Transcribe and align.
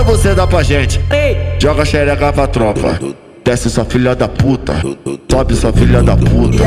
Essa 0.00 0.04
você 0.04 0.34
dá 0.34 0.46
pra 0.46 0.62
gente. 0.62 0.98
Joga 1.58 1.84
xereca 1.84 2.32
pra 2.32 2.46
tropa. 2.46 2.98
Desce 3.44 3.68
sua 3.68 3.84
filha 3.84 4.14
da 4.14 4.26
puta. 4.26 4.74
Sobe 5.30 5.54
sua 5.54 5.72
filha 5.74 6.02
da 6.02 6.16
puta. 6.16 6.64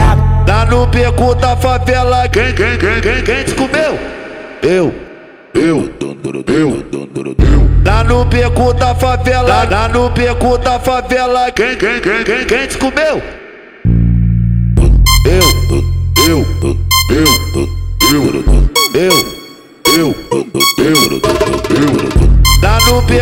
Lá 0.48 0.66
no 0.70 0.86
beco 0.86 1.34
da 1.34 1.58
favela, 1.58 2.28
quem, 2.28 2.54
quem, 2.54 2.78
quem, 2.78 3.02
quem, 3.02 3.24
quem 3.24 3.44
te 3.44 3.56
comeu? 3.56 4.00
Eu. 4.62 4.94
Eu, 5.56 5.90
eu, 6.00 6.46
eu. 6.48 6.86
Lá 7.84 8.04
no 8.04 8.24
beco 8.26 8.72
da 8.74 8.94
favela, 8.94 9.68
lá 9.70 9.88
no 9.88 10.10
beco 10.12 10.58
da 10.60 10.80
favela, 10.80 11.52
quem, 11.52 11.76
quem, 11.76 12.00
quem, 12.02 12.24
quem, 12.24 12.46
quem 12.46 12.68
te 12.68 12.78
comeu? 12.78 13.22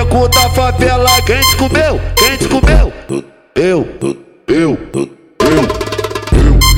Beco 0.01 0.27
da 0.29 0.49
favela, 0.49 1.21
quem 1.27 1.39
te 1.39 1.57
comeu? 1.57 2.01
Quem 2.15 2.35
te 2.35 2.47
comeu? 2.47 2.91
Eu, 3.53 3.87
eu, 4.47 4.75
eu. 4.89 5.11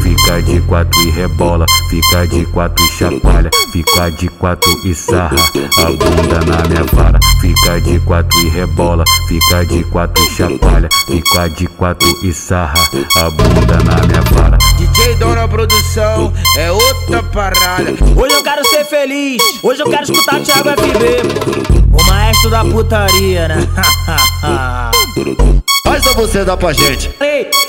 Fica 0.03 0.41
de 0.41 0.59
quatro 0.61 0.99
e 1.01 1.11
rebola, 1.11 1.65
fica 1.89 2.27
de 2.27 2.45
quatro 2.47 2.83
e 2.83 2.89
chacoalha, 2.89 3.49
fica 3.71 4.09
de 4.09 4.27
quatro 4.27 4.69
e 4.85 4.93
sarra 4.93 5.37
a 5.77 5.85
bunda 5.85 6.39
na 6.45 6.67
minha 6.67 6.83
vara. 6.91 7.19
Fica 7.39 7.79
de 7.79 7.99
quatro 8.01 8.39
e 8.39 8.49
rebola, 8.49 9.05
fica 9.29 9.65
de 9.65 9.83
quatro 9.85 10.21
e 10.21 10.29
chacoalha, 10.29 10.89
fica 11.07 11.47
de 11.49 11.67
quatro 11.67 12.19
e 12.23 12.33
sarra 12.33 12.89
a 13.17 13.29
bunda 13.29 13.77
na 13.85 14.05
minha 14.05 14.21
vara. 14.31 14.57
DJ 14.75 15.15
Dona 15.15 15.47
Produção 15.47 16.33
é 16.57 16.71
outra 16.71 17.23
parada. 17.23 17.91
Hoje 18.15 18.33
eu 18.33 18.43
quero 18.43 18.65
ser 18.67 18.83
feliz, 18.83 19.41
hoje 19.61 19.81
eu 19.81 19.89
quero 19.89 20.03
escutar 20.03 20.41
Thiago 20.41 20.69
FB, 20.71 21.72
o 21.72 21.72
maestro 22.43 22.49
da 22.49 22.65
putaria, 22.65 23.47
né? 23.47 23.55
Faz 25.85 26.07
a 26.07 26.13
você 26.13 26.43
dá 26.43 26.57
pra 26.57 26.73
gente. 26.73 27.09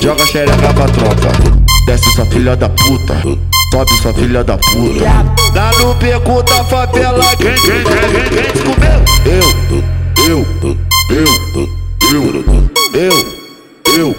Joga 0.00 0.26
xereca 0.26 0.72
pra 0.74 0.86
tropa. 0.86 1.28
Desce 1.86 2.10
sua 2.12 2.26
filha 2.26 2.56
da 2.56 2.68
puta. 2.68 3.14
Sobe 3.72 3.92
sua 4.00 4.14
filha 4.14 4.42
da 4.44 4.56
puta. 4.58 5.04
Lá 5.54 5.70
no 5.78 5.94
beco 5.94 6.42
da 6.42 6.64
favela, 6.64 7.24
quem, 7.36 7.54
quem, 7.54 7.62
quem, 7.62 7.84
quem, 7.84 8.28
quem 8.30 8.52
te 8.52 8.58
comeu? 8.62 9.00
Eu, 9.26 9.48
eu, 10.28 10.46
eu, 11.10 11.16
eu, 11.16 11.26
eu, 12.12 12.22
eu, 13.96 13.98
eu, 13.98 14.14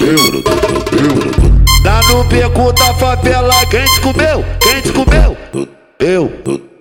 eu. 0.00 1.16
Lá 1.84 2.00
no 2.08 2.24
beco 2.24 2.72
da 2.72 2.94
favela, 2.94 3.54
quem 3.66 3.84
te 3.84 4.00
comeu? 4.00 4.44
Quem 4.60 4.80
te 4.80 4.92
comeu? 4.92 5.36
Eu, 5.54 5.68
eu, 6.00 6.32
eu. 6.46 6.75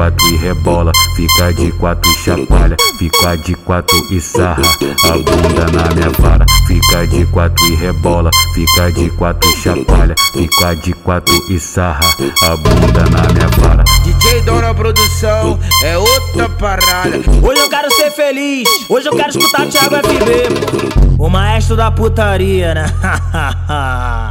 Quatro 0.00 0.26
e 0.28 0.36
rebola, 0.38 0.92
fica 1.14 1.52
de 1.52 1.70
quatro 1.72 2.10
e 2.10 2.14
chacoalha, 2.14 2.76
fica 2.98 3.36
de 3.36 3.54
quatro 3.54 4.06
e 4.10 4.18
sarra 4.18 4.62
a 5.04 5.12
bunda 5.12 5.66
na 5.72 5.94
minha 5.94 6.08
vara. 6.18 6.46
Fica 6.66 7.06
de 7.06 7.26
quatro 7.26 7.66
e 7.66 7.74
rebola, 7.74 8.30
fica 8.54 8.90
de 8.92 9.10
quatro 9.10 9.50
e 9.50 9.56
chacoalha, 9.56 10.14
fica 10.32 10.74
de 10.76 10.94
quatro 10.94 11.34
e 11.50 11.60
sarra 11.60 12.16
a 12.44 12.56
bunda 12.56 13.04
na 13.10 13.30
minha 13.30 13.48
vara. 13.58 13.84
DJ 14.02 14.40
Dona 14.40 14.72
Produção 14.72 15.60
é 15.84 15.98
outra 15.98 16.48
parada. 16.48 17.18
Hoje 17.42 17.60
eu 17.60 17.68
quero 17.68 17.92
ser 17.92 18.10
feliz, 18.10 18.66
hoje 18.88 19.06
eu 19.06 19.14
quero 19.14 19.28
escutar 19.28 19.66
Thiago 19.66 19.96
FB, 19.96 21.18
o 21.18 21.28
maestro 21.28 21.76
da 21.76 21.90
putaria, 21.90 22.72
né? 22.72 22.86